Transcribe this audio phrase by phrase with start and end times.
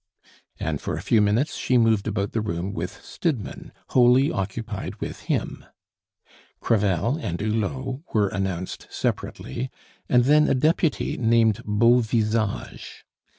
[0.59, 5.19] And for a few minutes she moved about the room with Stidmann, wholly occupied with
[5.29, 5.63] him.
[6.59, 9.69] Crevel and Hulot were announced separately,
[10.09, 13.05] and then a deputy named Beauvisage.